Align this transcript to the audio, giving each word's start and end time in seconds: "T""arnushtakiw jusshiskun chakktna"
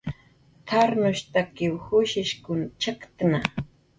"T""arnushtakiw 0.71 1.75
jusshiskun 1.89 2.65
chakktna" 2.81 3.45